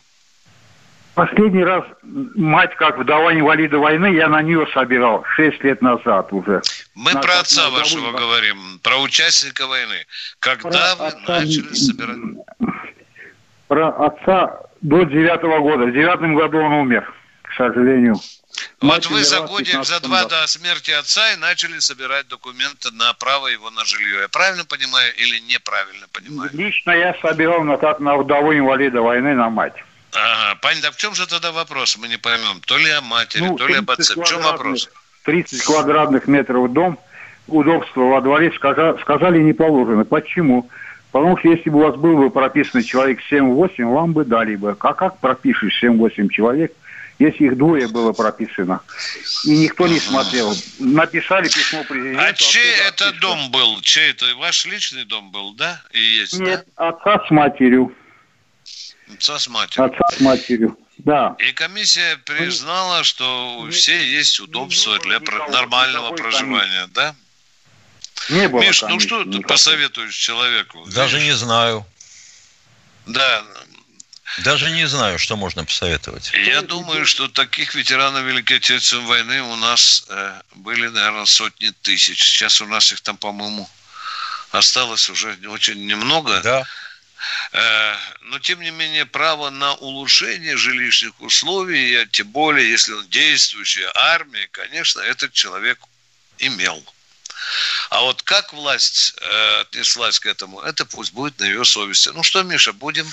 [1.14, 6.60] Последний раз мать, как вдова инвалида войны, я на нее собирал 6 лет назад уже.
[6.94, 8.18] Мы на, про отца вашего вдову.
[8.18, 10.04] говорим, про участника войны.
[10.40, 11.40] Когда про вы отца...
[11.40, 12.18] начали собирать?
[13.66, 15.86] Про отца до девятого года.
[15.86, 17.10] В девятом году он умер,
[17.44, 18.16] к сожалению.
[18.80, 23.48] Вот вы за годик, за два до смерти отца и начали собирать документы на право
[23.48, 24.20] его на жилье.
[24.22, 26.50] Я правильно понимаю или неправильно понимаю?
[26.52, 29.74] Лично я собирал на, как на вдову инвалида войны на мать.
[30.12, 30.88] Ага, понятно.
[30.88, 32.60] А в чем же тогда вопрос, мы не поймем?
[32.66, 34.14] То ли о матери, ну, то ли об отце.
[34.14, 34.88] В чем вопрос?
[35.24, 36.98] 30 квадратных метров дом,
[37.48, 40.04] удобство во дворе, сказали, сказали не положено.
[40.04, 40.68] Почему?
[41.10, 44.76] Потому что если бы у вас был бы прописан человек 7-8, вам бы дали бы.
[44.78, 46.72] А как пропишешь 7-8 человек–
[47.18, 48.80] если их двое было прописано.
[49.44, 50.54] И никто не смотрел.
[50.78, 52.20] Написали письмо президенту.
[52.20, 53.80] А чей это дом был?
[53.80, 54.26] Чей это?
[54.36, 55.82] Ваш личный дом был, да?
[55.92, 56.88] И есть, Нет, да?
[56.88, 57.94] отца с матерью.
[59.14, 59.84] Отца с матерью.
[59.86, 60.78] Отца с матерью.
[60.98, 61.36] Да.
[61.38, 67.14] И комиссия признала, что у всех есть удобства для нормального проживания, да?
[68.30, 70.84] Не было Миш, ну что ты посоветуешь человеку?
[70.86, 71.32] Даже Видишь?
[71.32, 71.86] не знаю.
[73.06, 73.44] Да,
[74.38, 76.32] даже не знаю, что можно посоветовать.
[76.34, 82.22] Я думаю, что таких ветеранов Великой Отечественной войны у нас э, были, наверное, сотни тысяч.
[82.22, 83.68] Сейчас у нас их там, по-моему,
[84.50, 86.40] осталось уже очень немного.
[86.42, 86.64] Да.
[87.52, 93.08] Э, но, тем не менее, право на улучшение жилищных условий, а тем более, если он
[93.08, 95.78] действующая армия, конечно, этот человек
[96.38, 96.84] имел.
[97.90, 102.08] А вот как власть э, отнеслась к этому, это пусть будет на ее совести.
[102.08, 103.06] Ну что, Миша, будем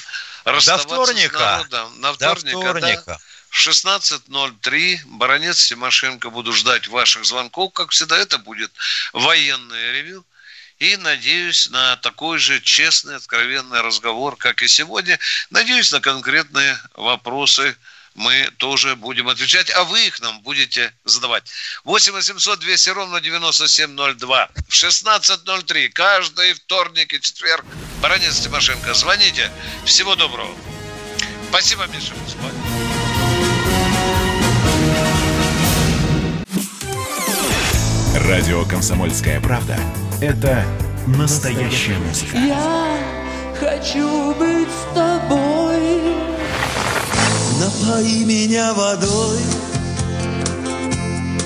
[0.46, 1.38] До вторника.
[1.38, 2.02] с народом.
[2.02, 3.04] На вторника, До вторника.
[3.06, 3.20] Да?
[3.52, 5.00] 16.03.
[5.06, 6.30] Баронец Тимошенко.
[6.30, 7.72] Буду ждать ваших звонков.
[7.74, 8.72] Как всегда, это будет
[9.14, 10.26] военное ревю.
[10.80, 15.20] И надеюсь на такой же честный, откровенный разговор, как и сегодня.
[15.50, 17.78] Надеюсь на конкретные вопросы
[18.16, 21.44] мы тоже будем отвечать, а вы их нам будете задавать.
[21.84, 27.66] 8 800 200 ровно 9702 в 16.03 каждый вторник и четверг.
[28.02, 29.52] Баранец Тимошенко, звоните.
[29.86, 30.56] Всего доброго.
[31.50, 32.14] Спасибо, Миша.
[38.16, 39.78] Радио «Комсомольская правда»–
[40.22, 40.66] это
[41.08, 42.38] настоящая музыка.
[42.38, 42.98] Я
[43.60, 46.33] хочу быть с тобой
[47.60, 49.40] Напои меня водой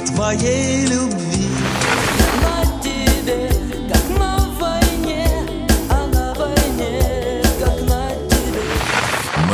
[0.08, 1.27] твоей любви.